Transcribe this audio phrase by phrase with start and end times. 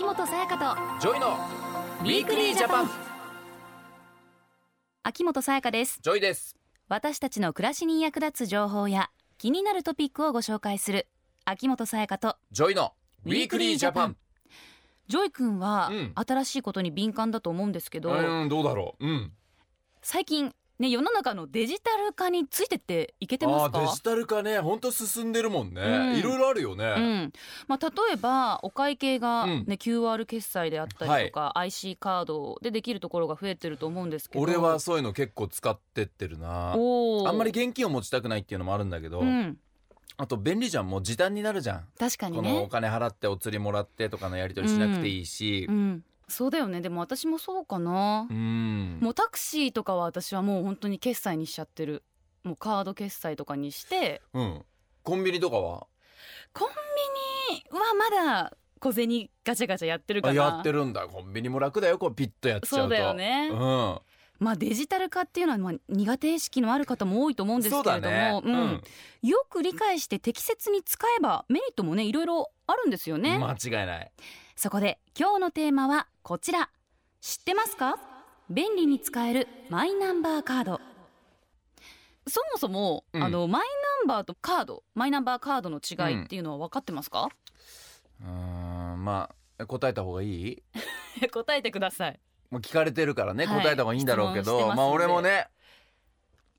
[0.00, 1.36] 秋元さやかとジョイの
[2.00, 2.90] ウィークリージャパン。
[5.02, 5.98] 秋元さやかです。
[6.00, 6.56] ジョイです。
[6.88, 11.06] 私たちの暮らしに役立つ情報や気になるトピックをご紹介する
[11.44, 12.94] 秋元さやかとジョイの
[13.26, 14.16] ウィークリージャパン。
[15.06, 16.12] ジョイ君はうん。
[16.14, 19.06] 新しいことに敏感だと思うんですけど、うんどうだろう。
[19.06, 19.32] うん。
[20.00, 23.80] 最近ね世の中のデジタル化についてっていけてますか？
[23.80, 26.18] デジタル化ね本当進んでるもんね、うん。
[26.18, 27.32] いろいろあるようね、ん。
[27.68, 29.74] まあ、例えばお会計が、ねうん。
[29.74, 34.42] QR 決済であったりとか、IC カードでできるところが増えてると思うんですけど。
[34.42, 36.72] 俺はそういうの結構使ってってるな。
[36.72, 39.58] あんまり現金を持ちたくないっていうのもあるんだけど、うん、
[40.16, 46.80] あと便利じゃんもう時短になるじゃん、確かにこのおね、金払ってお釣りもらってとかのやり取りしなくていいしうん、そうだよね。
[46.80, 48.26] でも私もそうかな。
[48.30, 48.98] う、ん。
[49.00, 52.04] もうタクシーとかは私はもう本当に決済にしちゃってる。
[52.44, 54.22] もうカード決済とかにして。
[54.32, 54.64] うん。
[55.02, 55.86] コンビニとかは？
[56.52, 56.68] コン
[57.50, 58.10] ビニはま
[58.44, 61.06] だ小銭ガチャガチャやってるかあなやってるんだ。
[61.08, 61.98] コンビニも楽だよ。
[61.98, 62.76] こうピッとやっちゃうと。
[62.76, 63.50] そうだよね。
[63.52, 63.98] うん。
[64.38, 67.92] まあデジタル化っていうのはまあ苦手意識のある方も多いと思うんですけれども。
[67.92, 68.80] そうだね。
[69.22, 69.28] うん。
[69.28, 74.12] よく理解して適切に使えばメリットもねいろいろあるんですよね、間違いない。
[74.54, 76.70] そこで今日のテーマはこちら。
[77.20, 77.96] 知ってますか？
[78.50, 80.80] 便利に使えるマイナンバーカード。
[82.26, 83.22] そもそも、うん。
[83.22, 83.62] あのマイ
[84.02, 87.28] ナンバーとカードマイナンバーカードの違いっていうのは分かってますか、
[88.20, 88.28] うー
[88.94, 90.62] んまあ答えた方がいい？
[91.32, 92.20] 答えてください。
[92.50, 93.62] もう聞かれてるからね、はい。
[93.62, 95.48] 答えた方がいいんだろうけどまあ俺もね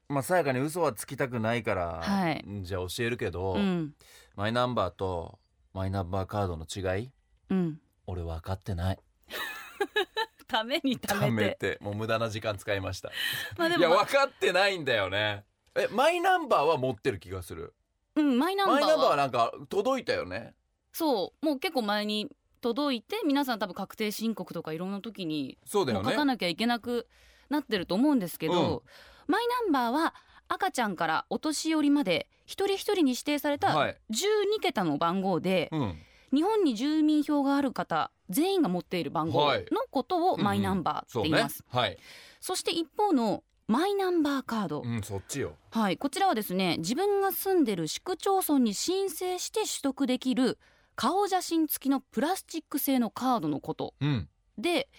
[0.10, 2.44] まあさやかに嘘はつきたくないから、はい。
[2.64, 3.94] じゃあ教えるけど、うん。
[4.36, 5.40] マイナンバーと
[5.74, 7.12] マイナンバーカードの違い
[7.50, 7.80] うん。
[8.08, 9.00] 俺分かってない
[10.48, 11.78] ためにためて。
[11.78, 13.12] てもう無駄な時間使いました。
[13.58, 15.46] まあでもいや分かってないんだよね。
[15.76, 17.74] えマイナンバーは持ってる気がする。
[18.16, 18.82] うん、マイナンバーは。
[18.82, 20.54] マイナンバーはなんか届いたよね。
[20.92, 21.46] そう。
[21.46, 27.08] もう結構前に届いて皆さん多分確定申告とかいろんな時にそうだもう書かなきゃいけなく
[27.50, 28.84] なってると思うんですけど、
[29.28, 30.14] マイナンバーは
[30.48, 33.98] 赤ちゃんからお年寄りまで一人一人に指定されたはい。
[34.12, 35.96] 12桁の番号で、うん。
[36.34, 39.66] 日本に住民票がある方全員が持っている番号はい。
[39.72, 41.98] のことをマイナンバーって言います、はい。
[42.40, 45.54] そして一方のマイナンバーカード、うんそっちよ。
[45.70, 50.58] はい、こちらはですね自分が住んでる市区町村に申請して取得できる
[50.96, 53.94] 顔写真付きのプラスチック製のカードのこと。
[54.02, 54.28] うん。
[54.58, 54.90] で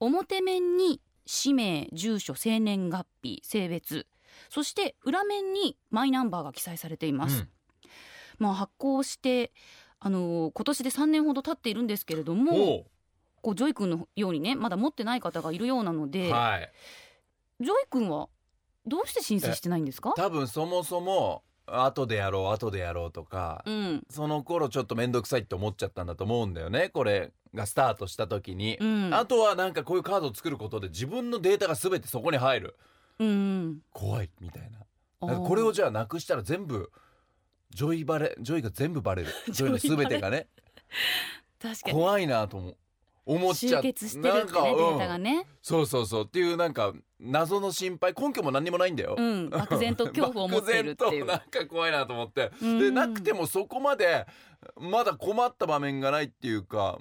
[0.00, 4.06] 表面に氏名住所生年月日性別。
[4.50, 7.48] そして裏面にマイナンバーが記載されています、うん。
[8.38, 9.52] まあ発行して
[10.00, 12.86] あのー今年で3年ほど経っているんですけれどもお
[13.42, 16.72] こうジョイ君のようにねまだ持ってない方がいるようなのうで、はい。
[17.60, 18.28] ジョイ君は
[18.86, 20.12] どうして申請してないんですか？
[20.16, 24.06] 多分そもそも後でやろう後でやろうとか、うん。
[24.10, 29.14] その頃ちょっと面倒くさいって思っちゃったんだと思うんだよねこれがスタートした時に、うん。
[29.14, 32.76] あとはなんかこういうカードを作ることで自分のデータが全てそこに入る。
[33.18, 34.78] うん怖いみたいな。
[35.38, 36.92] これをじゃあなくしたら全部
[37.70, 39.28] ジョイバレジョイが全部バレる。
[39.50, 40.48] ジョイの全てがね。
[41.60, 41.92] 確かに。
[41.92, 42.74] 怖いなと思
[43.26, 46.24] 思っちゃ集結してるってねなんかデータがうんね、そうそうそう。
[46.24, 48.14] っていうなんか謎の心配。
[48.16, 52.52] 根拠も何にもないんだよ、うん、漠然と恐怖を持っているってい 漠然うとなんか怖いなと思って。
[52.62, 52.78] うん。
[52.78, 54.26] でなくてもそこまで
[54.76, 56.98] まだ困った場面がないっていうか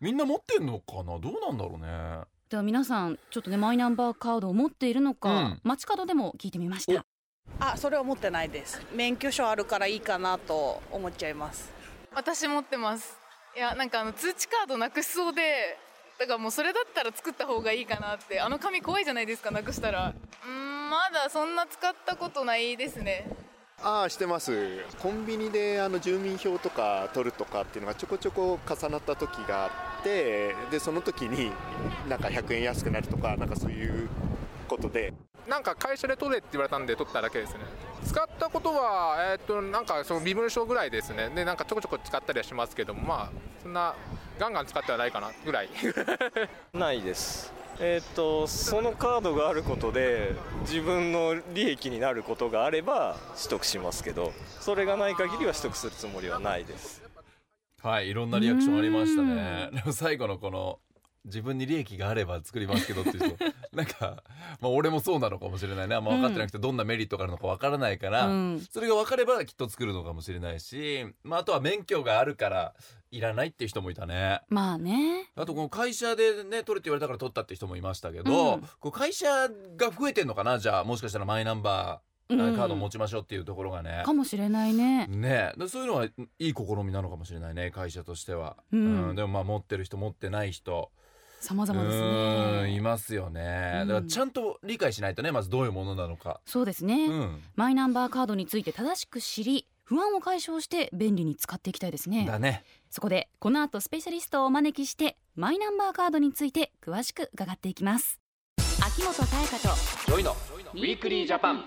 [0.00, 1.18] みんな持ってんのかな？
[1.20, 2.24] どうなんだろうね。
[2.48, 5.60] では皆さんちょっとねマイナンバーカードを持っているのか、うん。
[5.62, 7.06] 街角でも聞いてみました
[7.60, 8.80] あそれは持ってないです。
[8.94, 11.70] 免許証あるからいいかなと思っちゃいます。
[12.14, 13.18] 私持ってます。
[13.54, 15.76] いやなんかあの通知カードなくしそうで
[16.18, 18.40] だからもうそれだったら作った方がいいかなって。
[18.40, 20.08] あの紙怖いじゃないですかなくしたら。
[20.08, 23.28] うーんまだそんな使ったことないですね。
[23.82, 24.82] ああしてます。
[24.98, 31.52] コンビニであの住民票とか取るとかっていうのがちょこちょこ重なった時があってでその時に
[32.08, 34.08] なんか100円安くなるとかなんかそういう
[34.66, 35.12] ことで
[35.48, 37.60] なんか会社で取れって言われたんで取っただけですね。
[38.04, 41.28] 使ったことはえーっとなんかその身分証ぐらいですね。
[41.34, 43.30] でなんかちょこちょこ使ったりはしますけどもまあ
[43.62, 43.94] そんな
[44.38, 45.68] ガンガン使ってはないかなぐらい。
[46.72, 47.52] ないです。
[47.78, 57.02] えーっとそのカードがあることで自分の利益になることがあれば取得しますけどそれがない限りは取得するつもりはないです。
[57.82, 59.70] はいいろんなリアクションありましたね。
[59.92, 60.78] 最後のこの
[61.24, 63.36] 自分に利益があれば作りますけどっていう人。
[63.76, 64.22] なんか、
[64.60, 65.94] まあ、俺もそうなのかもしれないね。
[65.94, 68.60] あんま分かってなくてどんなメリットがあるのか分からないから、うん。
[68.70, 72.74] それが分かればきっと作るのかもしれないし、まあ、あとは免許があるから
[73.10, 74.40] いらないっていう人もいたね。
[74.48, 75.30] まあね。
[75.36, 78.60] あとこの会社でね取れって言われたから取ったって人もいましたけど、うん。
[78.80, 82.00] こう会社が増えてんのかなじゃあもしかしたらマイナンバ
[82.30, 84.02] うんあカード持ちましょうっていうところがね。
[84.06, 85.06] かもしれないね。
[85.08, 85.52] ね。
[85.56, 89.14] でそういうのはいい試みなのかもしれないね会社としては、うん。
[89.16, 90.92] でもまあ持ってる人持ってない人
[91.40, 93.88] 様々ですうんいねますよね、うん。
[93.88, 102.24] だからちゃんと理解しないとねまずどういうものなのか、そうですね、うん、マイナンバーカードについて正しく知り不安を解消して便利に使っていきたいですね。
[102.24, 102.62] だね。
[102.90, 108.20] そこでこの後スペシャリストをお招きしてマイナンバーカードについて詳しく伺っていきます。
[108.86, 109.74] 秋元彩香と
[110.06, 110.36] ジョイの
[110.74, 111.64] ウィークリージャパン。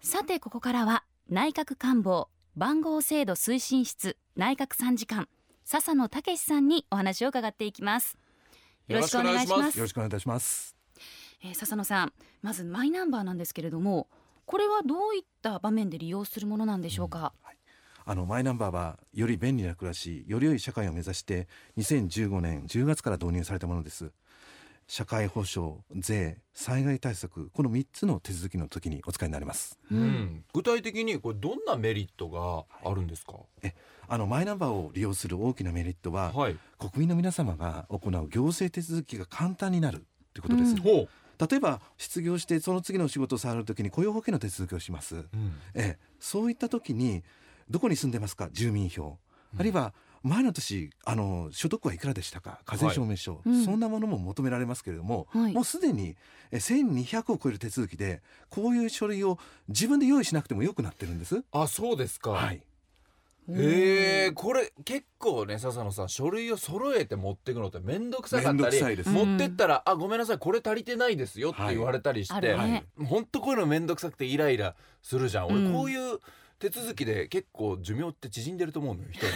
[0.00, 5.28] さてここからは内閣官房番号制度推進室内閣参事官
[5.64, 8.18] 笹野武さんにお話を伺っていきます
[8.86, 10.76] よろしくお願いしますよろしくお願いいたします。
[11.42, 12.12] えー笹野さん
[12.42, 14.08] まずマイナンバーなんですけれども
[14.44, 17.32] これはどういった場面で利用するものなんでしょうか、
[18.04, 24.12] あのマイナンバーはより便利な暮らし、より良い社会を目指して2015年10月から導入されたものです。
[24.86, 29.78] 社会保障、税、災害対策この3つの手続きの時にお使いになります。
[29.90, 33.34] うん、具体的にこれどんなメリットがあるんですか？
[34.06, 36.56] あのマイナンバーを利用する大きなメリットは、はい。
[36.78, 40.04] 国民の皆様が行う行政手続きが簡単になる
[40.34, 40.72] ということです。
[40.72, 40.82] うん。
[40.82, 41.08] ほ
[41.50, 45.16] 例えば失業してその次の仕事をされるときに雇用保険の手続きをします。
[45.16, 45.52] う、うん。
[45.74, 47.24] ええ、そういった時に
[47.68, 48.50] どこに住んでますか？
[48.52, 49.18] 住民票、
[49.58, 52.58] あるいは前の年あの所得はいくらでしたか？
[52.64, 53.64] 課税証明書、うん。
[53.64, 55.52] そんなものも求められますけれども、はい。
[55.52, 56.16] もうすでに
[56.50, 59.38] え1200を超える手続きでこういう書類を
[59.68, 61.44] 自分で用意しなくてもよくなってるんです。
[61.52, 62.62] あそうですか、はい、
[63.50, 75.66] へえこれ結構ね笹野さん書類を揃えて持ってくのって面倒くさかったり持ってったら「あごめんなさいこれ足りてないですよ」って言われたりして、あるね、ほんとこういうの面倒くさくてイライラするじゃん、うん。
[75.66, 76.18] 俺こういう
[76.58, 79.32] 手続きで結構寿命って縮んでると思うのよ人の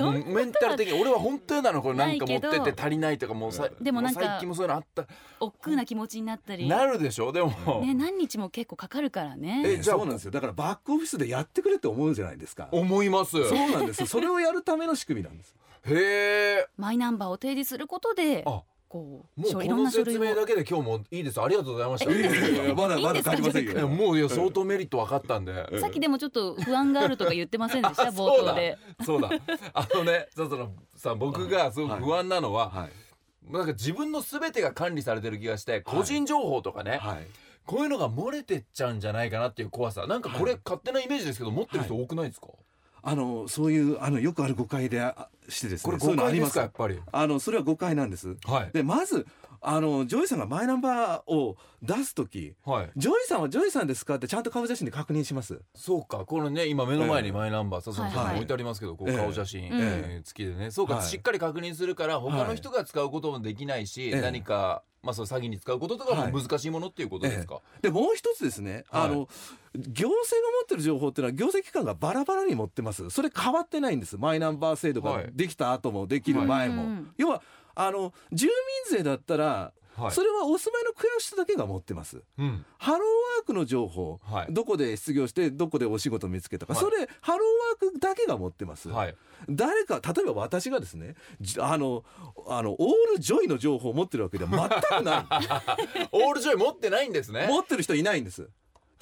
[0.00, 5.06] メンタル的に俺は本当なのこれなんか持ってて足りないとかもうさでもなんかう最近もそういうのあった。
[5.40, 6.68] 億劫な気持ちになったり。
[6.68, 7.32] なるでしょ？
[7.32, 7.48] でも、
[7.82, 9.62] ね何日も結構かかるからね。
[9.64, 10.30] えじゃそうなんですよ。
[10.30, 12.68] だからバックオフィスでやってくれって思うじゃないですか。
[12.70, 13.32] 思います。
[13.48, 15.54] そうなんですそれをやるための仕組みなんです。
[15.84, 16.66] へえ。
[16.76, 18.62] マイナンバーを提示することであ
[18.92, 21.40] こうもうこ書いろんの説明だけで今日もいいです。
[21.40, 22.74] ありがとうございました。
[22.74, 23.88] まだまだいいんですか帰りませんよ。
[23.88, 25.80] もういや相当メリット分かったんで。
[25.80, 28.04] さっきでもちょっと不安があるとか言ってませんでした？
[28.12, 28.76] 冒頭で。
[29.02, 29.30] そうだ。
[29.72, 33.50] あのね笹野さん僕がすごく不安なのは、はい。
[33.50, 37.26] なんか自分の全てが管理されてる気がして個人情報とかね、はい。
[37.64, 40.06] こういうのが漏れてっちゃうんじゃないかなっていう怖さ。
[40.06, 40.60] なんかこれはい。
[40.62, 42.48] 勝手なイメージですけど持ってる人多くないですか、
[43.02, 45.98] あのそういうあのよくある誤解であしてですね。
[45.98, 48.36] これ誤解ですかやっぱりあのそれは誤解なんです。
[48.44, 49.26] はいでまず
[49.64, 52.90] あのジョイさんがマイナンバーを出す時はい。
[52.96, 55.60] ジョイさんはジョイさんですかってちゃんと顔写真で確認します？
[55.74, 56.24] そうか。
[56.26, 60.20] このね今目の前にマイナンバーさんはいに置いてありますけどこうええ顔写真、ええ。
[60.22, 60.70] ー付きでね。
[60.70, 61.04] そうか、はい。
[61.04, 64.20] しっかり確認するから他の人が使うこともできないし、ええ。
[64.20, 69.02] 何か、まあ、そう詐欺に使うこととかも難しいものっていうことですか、でもう一つですね、はい。
[69.04, 69.28] あの
[69.74, 70.18] 行政が持
[70.64, 73.08] ってる情報っていうのは行政機関がバラバラに持ってます。
[73.10, 74.18] それ変わってないんです。
[74.18, 75.30] マイナンバー制度がはい。
[75.32, 76.82] できた後もできる前も。
[76.82, 77.10] うん。
[77.16, 77.42] 要は
[77.74, 80.10] あの住民税だったら、はい。
[80.10, 82.22] それはお住まいの区役所だけが持ってます。
[82.38, 82.64] うん。
[82.78, 84.46] ハローワークの情報、はい。
[84.50, 86.82] どこで失業してどこでお仕事見つけたか、はい。
[86.82, 88.88] それハローワークだけが持ってます。
[88.88, 89.14] はい。
[89.50, 92.04] 誰か例えば私がですねじあの
[92.48, 95.26] あの all ジョイの情報を持ってるわけでは全くない。
[96.12, 97.46] all ジョイ持ってないんですね。
[97.48, 98.48] 持ってる人いないんです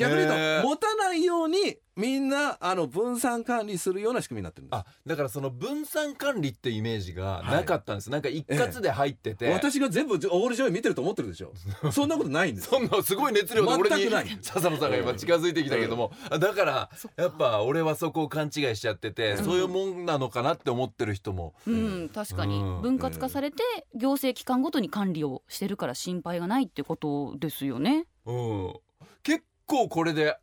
[0.00, 0.62] 逆に言うと、へー。
[0.62, 4.80] 持たないようにみんなあの分散管理するような仕組みになってるんです。
[4.80, 11.52] あだからその分散管理ってイメージがなかったんです、なんか一括で入ってて、私が全部オールジョイ見てると思ってるでしょ。
[11.92, 12.68] そんなことないんです。
[12.68, 22.60] そんなすごい熱量で俺に全くない笹野さんが今近づいてきたけども、あだからやっぱ俺はそこを勘違いしちゃってて、そういうもんなのかなって思ってる人も、うん、確かに。
[22.60, 22.82] うん。
[22.82, 23.62] 分割化されて
[23.94, 28.06] 行政機関ごとに管理をしてるから心配がないってことですよね。
[28.24, 28.74] うん、
[29.22, 30.36] 結構これで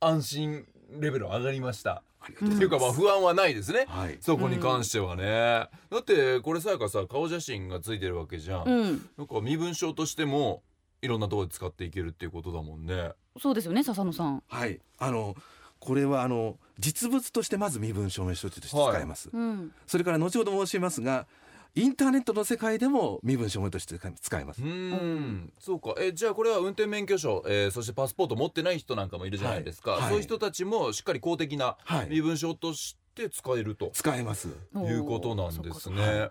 [0.00, 0.66] 安心
[0.98, 2.02] レベル上がりました。
[2.24, 3.86] っていうかまあ不安はないですね。
[3.88, 4.18] はい。
[4.20, 10.62] そこに関してはね、だってこれさやかさ顔写真がついてるわけじゃん、うん、なんか身分証としても
[11.00, 13.12] いろんなところで使っていけるっていうことだもんね。
[13.40, 14.42] そうですよね笹野さん。
[14.48, 14.80] はい。
[14.98, 15.36] あの
[15.78, 21.26] これはあの実物としてまず身分証明書として使えます、うん、それから後ほど申しますが
[21.74, 24.62] インターネットの世界でも身分証明として使えます。
[24.62, 25.52] うーん。
[25.58, 25.94] そうか。
[25.98, 30.00] えじゃあこれは運転免許証、えーそしてパスポート持ってない人なんかもいるじゃないですか、はい。
[30.02, 32.08] はいそういう人たちもしっかり公的なはい。
[32.10, 33.90] 身分証として使えると。
[33.94, 34.48] 使えます。
[34.48, 36.30] いうことなんですね。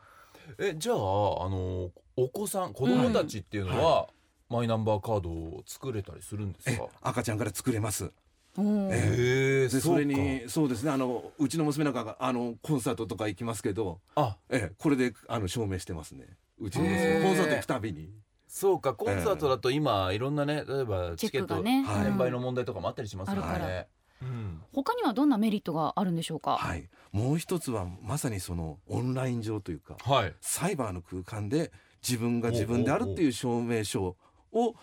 [0.59, 4.09] えじゃああのお子さん子供たちっていうのは、
[4.49, 8.11] マイナンバーカードを作れたりするんですえか赤ちゃんから作れます
[8.57, 14.37] えへえでそれにそうですねあのうちの娘なんかがあのコンサートとか行きますけど、あ。
[14.49, 16.25] ええ、これであの証明してますね。
[16.59, 17.23] うちの娘。
[17.23, 18.09] コンサート行くたびに。
[18.47, 21.83] そうかコンサートだと今いろんなね例えばチケットね。
[21.83, 22.01] はい。
[22.01, 23.59] 転売の問題とかもあったりしますから。
[23.59, 23.87] ね。
[24.21, 24.61] うん。
[24.73, 30.35] 他にはどんなメリットがあるんでしょうか、はい、もう一つはまさにそのオンライン上というかはい。
[30.41, 31.71] サイバーの空間で
[32.07, 34.17] 自分が自分であるっていう証明書
[34.51, 34.75] を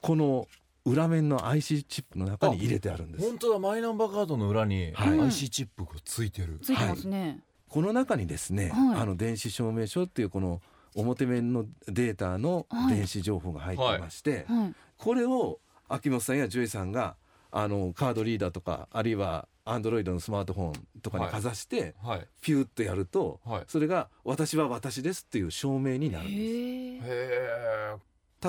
[0.00, 0.46] この
[0.86, 3.28] 裏面の IC チップの中に入れてあるんです。
[3.28, 3.58] 本当だ。
[3.58, 5.20] マイナンバーカードの裏にはい。
[5.20, 6.60] IC チップがついてる。
[6.62, 9.00] ついてますね、この中にですね、はい。
[9.00, 10.62] あの電子証明書っていうこの
[10.94, 14.74] 表面のデータのはい電子情報が入ってまして、はい。
[14.96, 17.16] これを秋元さんやジョイさんが
[17.50, 22.26] あのカードリーダーとかあるいはアンドロイドのスマートフォンとかにかざして、はい。
[22.40, 23.64] ピューッとやると、はい。
[23.66, 26.38] それが私は私ですっていう証明になるんです。
[26.38, 27.96] へえへ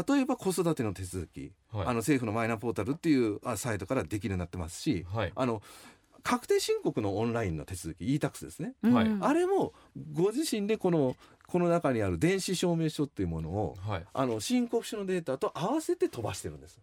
[0.08, 5.18] 例えば子育ての手続き、はいあの政府のマイナポータルっていうあサイトからできるようになってますし、え。
[5.18, 5.32] はい。
[5.36, 5.62] あの
[6.24, 9.74] 確定申告のオンラインの手続き e-tax ですね、うんはいあれも
[10.12, 11.16] ご自身でこの
[11.48, 14.06] この中にある電子証明書っていうものをはい。
[14.14, 16.80] あの申告書のデータと合わせて飛ばしてるんです。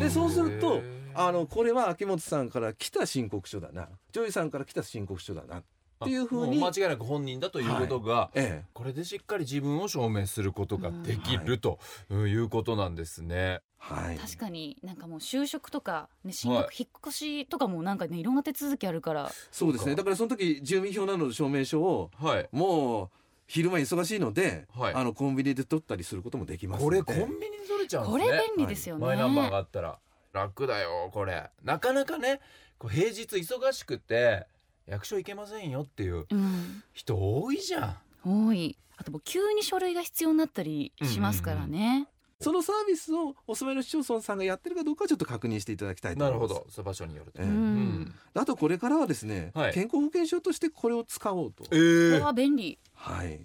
[0.00, 0.82] でそうすると
[1.14, 5.64] あのこれは秋元さんから来た申告書だなジョイさんから来た申告書だなっ
[6.04, 8.64] ていうふうに間違いなく本人だということが、ええ。
[8.74, 11.78] これでしっかり自分を証明することができると
[12.10, 13.60] いうことなんですね。
[13.78, 16.62] はい、確かになんかもう就職とか、ね、進はい。
[16.62, 19.30] 学引っ越しとかもなんかねいろんな手続きあるから。
[19.50, 19.94] そうですね。
[19.94, 22.48] だからその時住民票などの証明書をはい。
[22.52, 23.10] もう
[23.46, 24.94] 昼間忙しいので、はい。
[24.94, 27.02] あのコンビニで取ったりすることもできますので。
[27.02, 28.24] これコンビニで取れちゃうんですね。
[28.26, 29.98] これ便利ですよね、マイナンバーがあったら。
[30.32, 31.48] 楽だよこれ。
[31.62, 32.40] なかなかね、
[32.78, 34.46] こう平日忙しくて
[34.86, 38.48] 役所行けませんよっていううん、人多いじゃん。
[38.48, 38.76] 多い。
[38.96, 42.08] あともう急に書類が必要になったりしますからね、
[42.40, 46.54] そのサービスをお住まいの市町村さんがやってるかどうかはちょっと確認していただきたいとな思います。
[46.54, 47.42] るほど、その場所によると。
[47.42, 47.48] ええ。
[47.48, 47.54] うん。
[47.54, 49.74] うんあとこれからはですね、はい。
[49.74, 52.78] 健康保険証としてこれを使おうと、えこれえは便利。
[52.94, 53.40] はい、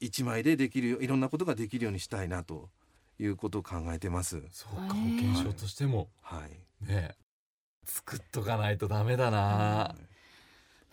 [0.00, 2.68] 一枚でできるよいろんなことができるようにしたいなと
[3.18, 4.42] いうことを考えてます。
[4.50, 6.08] そうか保険証としても。
[6.22, 7.16] はい、ね
[7.84, 9.94] 作っとかないとダメだな。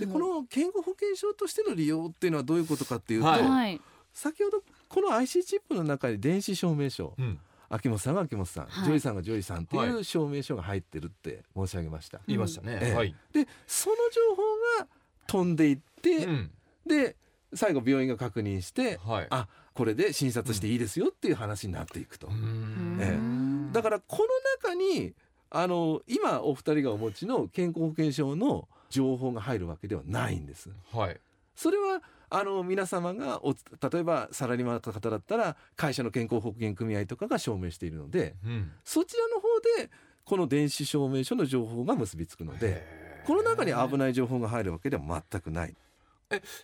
[0.05, 3.81] でこの健康保険証としての利用っていうのはどういうことかっていうと、はいはい
[4.13, 7.39] 先ほどこの IC チップの中に電子証明書うん。
[7.69, 12.19] 秋元さんが秋元さん、はいジョイさんがジョイさんっていう証明書が入ってるって申し上げました。
[12.27, 12.77] 言いましたね。
[12.79, 13.15] ええはい。
[13.33, 14.43] でその情報
[14.79, 14.87] が
[15.25, 16.51] 飛んでいって、うん。
[16.85, 17.15] で
[17.55, 19.27] 最後病院が確認して、はい。
[19.31, 22.27] あこれで診察していいですよっていう話になっていくと。
[22.27, 24.23] うーんえだからこの
[24.61, 25.13] 中に
[25.49, 30.69] あの今お二人がお持ちの健康保険証の情報が入るわけではないんです。
[30.91, 31.19] はい。
[31.55, 33.53] それはあの皆様がお
[33.91, 38.71] 例えばサラリーマンの方だったら会社の健康保険組合とかが証明しているのでうん。
[38.83, 39.47] そちらの方
[39.81, 39.89] で
[40.23, 42.85] この電子証明書の情報が結びつくので
[43.25, 45.75] この中に危ない情報が入るわけでは全くない。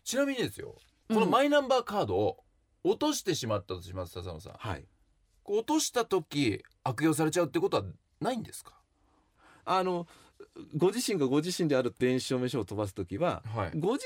[0.03, 0.75] ちなみにですよ。
[1.09, 2.37] うんこのマイナンバーカードを
[2.83, 4.53] 落としてしまったとします笹野さん。
[4.53, 4.85] はい
[5.45, 7.83] 落とした時悪用されちゃうってことは
[8.21, 8.73] ないんですか？
[9.65, 10.05] あの
[10.75, 13.71] ご自身がご自身である電子証明書を飛ばすときははい。
[13.79, 14.05] ご自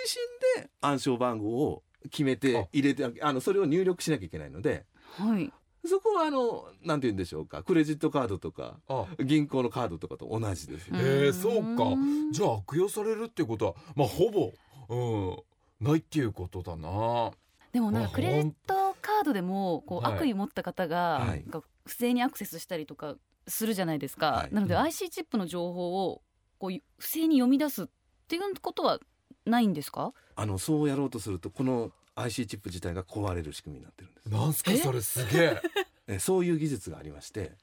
[0.55, 4.85] 身で暗証番号を決めて入れてあのそれを入力しなきゃいけないので
[5.17, 5.51] はい
[5.85, 9.05] そこはあのなんて言うんでしょうかクレジットカードとかあ。
[9.23, 10.99] 銀行のカードとかと同じですね。
[10.99, 14.53] へえそうかんじゃあ悪用されるってことはまあほぼ
[14.89, 17.31] うんないっていうことだな。
[17.73, 23.15] でもなんあかクレジットカードでもこうはい悪意持った方がはいなんか不正にアクセスしたりとか
[23.47, 24.53] するじゃないですか、はい。
[24.53, 24.81] なのでうん。
[24.81, 26.21] IC チップの情報を
[26.59, 27.85] こう不正に読み出すっ
[28.27, 29.00] ていうことは
[29.45, 30.13] ないんですか？
[30.35, 34.29] あのそうやろうとするとこの IC チップ自体が壊れる仕組みになってるんです。
[34.29, 35.62] なんすかえそれすげえ。
[36.07, 37.53] えそういう技術がありまして。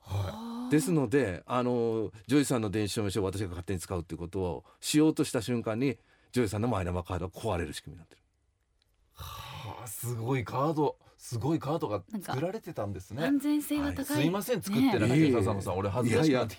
[0.00, 5.98] はですのであのジョイさんの電子証明書を私が勝手に使うっていうことをしようとした瞬間に
[6.32, 8.22] ジョイさんのマイナンバーカードが壊れる仕組みになってる。
[9.14, 13.24] はあすごいカードすごいカードが作られてたんですね。
[13.24, 16.56] 安全性は高い、すいません作ってなくて笹野さん俺恥ずかしくなって。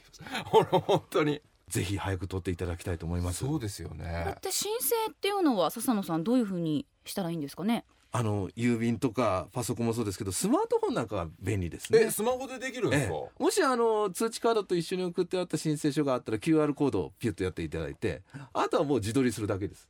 [0.51, 1.39] 俺本当に。
[1.67, 4.39] ぜひ早く取っていただきたいと思いますそうですよねっ。
[4.39, 7.86] て申請っていうのは笹野さんどういうふうにしたらいいんですかね？
[8.12, 13.13] あの郵便とかパソコンもそうですけどスマートフォンなんかは便利ですねえスマホでできるんですか？
[13.13, 19.88] ええもしあの通知カードと一緒に送ってあった申請書があったら QR コードをピュッとやっていただいてあとはもう自撮りするだけです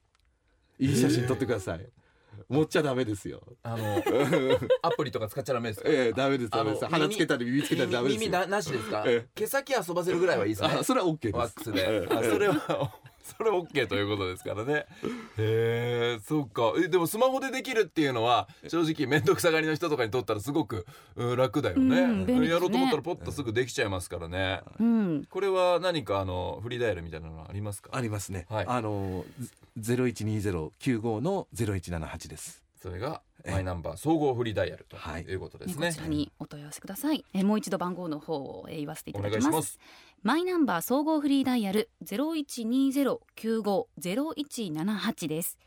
[0.79, 1.87] いい写真撮ってください、
[2.49, 3.41] 持っちゃダメですよ。
[3.63, 4.03] あの
[4.83, 5.89] アプリとか使っちゃダメですか？
[5.89, 6.85] ええダメですダメです。
[6.85, 8.29] 鼻つけたり耳つけたりダメですよ。
[8.29, 9.03] 耳ななしですか？
[9.07, 9.27] ええ。
[9.35, 10.69] 毛先遊ばせるぐらいはいいですね。
[10.79, 11.35] あそれは OK です。
[11.35, 12.15] ワックスで、ええ。
[12.15, 12.91] あそれは
[13.25, 14.85] それ OK ということですからね。
[15.37, 16.73] へえそうか。
[16.77, 22.53] えでもスマホでできるっていうのは正直面倒くさがりの人とかにとったらすごくうん楽だよね,、うん便利ですね。
[22.53, 24.61] やろうと思ったらポッとすぐできちゃいますからね。
[24.79, 25.25] うん。
[25.29, 27.89] これは何かあのフリーダイヤルみたいなのはありますか？
[27.93, 28.65] ありますね、はい。
[28.67, 29.25] あの
[29.77, 32.63] ゼ012095の0178です。
[32.81, 35.73] それがマイナンバー総合フリーダイヤルとはいいうことでね。
[35.73, 37.25] すねこちらにお問い合わせください。
[37.33, 39.79] えもう一度番号の方をえー言わせていたおだきます。
[40.25, 45.59] マイナンバー総合フリーダイヤルゼロ一二ゼロ九五ゼロ一七八です。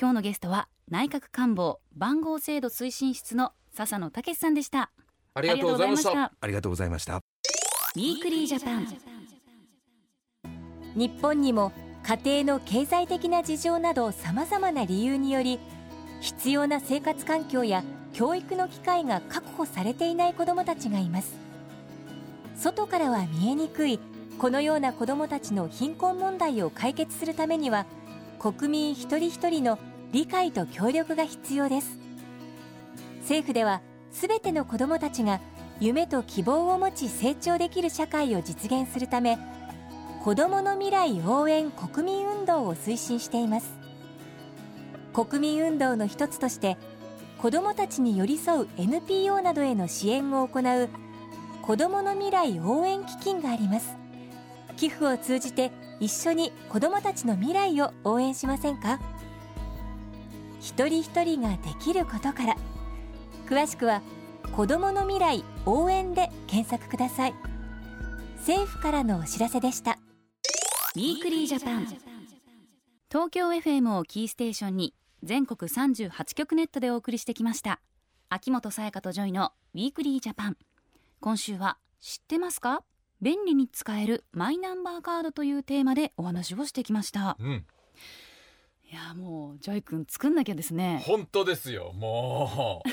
[0.00, 4.84] 今日のゲストは内閣官房番号制度推進室の笹野武さんでした。
[4.84, 4.90] あ
[5.34, 8.86] ありがとうございましたありがとうございましたウィークリージャパン。
[10.94, 15.60] 日本にも家庭の経済的な事情などさまざまな理由により
[16.22, 21.45] 必要な生活環境や教育の機会が確保されていない子どもたちがいます
[22.56, 24.00] 外からは見えにくい
[24.38, 27.86] このような子どもたちの貧困問題を解決するためには
[28.38, 29.78] 国民一人一人の
[30.12, 31.98] 理解と協力が必要です。
[33.20, 33.80] 政府では
[34.12, 35.40] すべての子どもたちが
[35.80, 39.38] 夢と希望を持ち成長できる社会を実現するため
[40.22, 43.74] 子どもの未来応援国民運動を推進しています。
[45.12, 46.76] 国民運動の一つとして
[47.38, 50.88] 子どもたちに寄り添う NPO などへの支援を行う
[51.66, 53.96] 子どもの未来応援基金があります。
[54.76, 59.00] 寄付を通じて一緒に子どもたちの未来を応援しませんか？
[60.60, 62.56] 一人一人ができることから。
[63.48, 64.00] 詳しくは
[64.52, 67.34] 子どもの未来応援で検索ください。
[68.38, 69.98] 政府からのお知らせでした。
[70.94, 71.86] ウィークリージャパン。
[73.10, 74.94] 東京 FM をキーステーションに
[75.24, 77.80] 全国38局ネットでお送りしてきました。
[78.28, 80.56] 秋元才加とジョイのウィークリージャパン。
[81.20, 82.82] 今週は知ってますか？
[83.22, 87.36] 便利に使えるマイナンバーカードというテーマでお話をしてきました。
[87.40, 87.66] うん。
[88.88, 91.02] いやもうジョイ君作んなきゃですね。
[91.04, 91.92] 本当ですよ。
[91.94, 92.88] もう。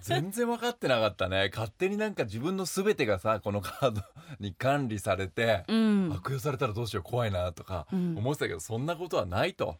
[0.00, 1.50] 全然分かってなかったね。
[1.54, 4.02] 勝手になんか自分の全てがさこのカード
[4.40, 6.12] に管理されて、うん。
[6.12, 8.18] 悪用されたらどうしよう怖いなとかうん。
[8.18, 9.78] 思ってたけど、そんなことはないと。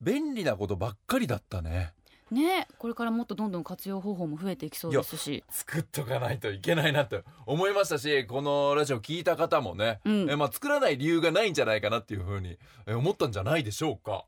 [0.00, 1.94] 便利なことばっかりだったね
[2.32, 5.44] ねこれからもっとどんどん活用方法も増えていきそうですし。
[5.50, 10.30] 作っとかないといけないなって思いましたしこのラジオ聞いた方もね、うん。
[10.30, 14.24] えまあ、作らない理由がないんじゃないかなっていうふうにえ思ったんじゃないでしょうか。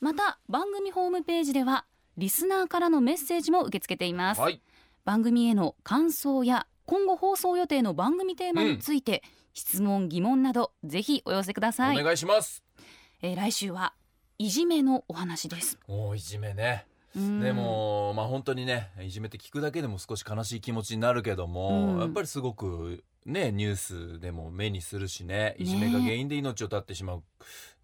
[0.00, 1.84] また番組ホームページでは
[2.16, 4.62] リスナーからのメッセージも受け付けています、はい。
[5.04, 9.22] 番組への感想や今後放送予定の番組テーマについて、
[9.54, 12.62] 質問疑問などぜひお寄せください、お願いします。
[13.22, 13.92] えー来週は
[14.38, 15.78] いじめのお話です。
[15.88, 16.86] もういじめね。
[16.87, 22.00] うんでもまあ本当にねいじめって聞くだけでも少し悲しい気持ちになるけども、うん。
[22.00, 27.22] やっぱりすごくねニュースでも目にするしねいじめが原因で命を絶ってしまう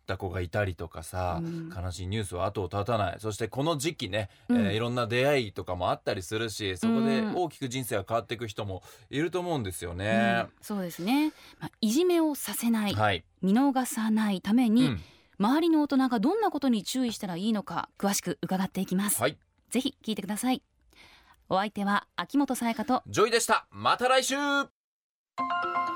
[0.06, 1.70] た子がいたりとかさ、うん。
[1.74, 3.16] 悲しいニュースは後を絶たない。
[3.20, 4.66] そしてこの時期ね、うん。
[4.66, 7.34] えーいろんな出会いとかもあったりするしそこでうん。
[7.36, 10.48] 大きく人生が変わっていく人もいると思うんですようねん。
[10.60, 15.00] そうですね、まあ、いじめをさせない、はい、見逃さないために、うん
[15.38, 19.38] 周りの大人がどんなことに注意したらいいのか詳しく伺っていきます、はい、
[19.70, 20.62] ぜひ聞いてください。
[21.48, 23.66] お相手は秋元才加とジョイでした。
[23.70, 24.34] また来週。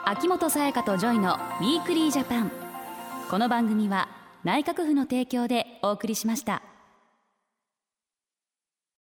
[0.05, 2.51] 秋元才加とジョイのウィークリージャパン
[3.31, 4.09] この番組は
[4.43, 6.63] 内閣府の提供でお送りしました